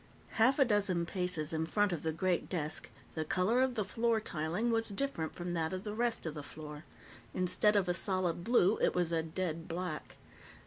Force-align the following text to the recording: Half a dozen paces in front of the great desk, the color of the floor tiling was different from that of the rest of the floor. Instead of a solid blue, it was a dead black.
Half 0.31 0.57
a 0.57 0.65
dozen 0.65 1.05
paces 1.05 1.53
in 1.53 1.67
front 1.67 1.91
of 1.93 2.01
the 2.01 2.11
great 2.11 2.49
desk, 2.49 2.89
the 3.13 3.23
color 3.23 3.61
of 3.61 3.75
the 3.75 3.85
floor 3.85 4.19
tiling 4.19 4.71
was 4.71 4.89
different 4.89 5.35
from 5.35 5.53
that 5.53 5.73
of 5.73 5.83
the 5.83 5.93
rest 5.93 6.25
of 6.25 6.33
the 6.33 6.41
floor. 6.41 6.85
Instead 7.35 7.75
of 7.75 7.87
a 7.87 7.93
solid 7.93 8.43
blue, 8.43 8.77
it 8.79 8.95
was 8.95 9.11
a 9.11 9.21
dead 9.21 9.67
black. 9.67 10.17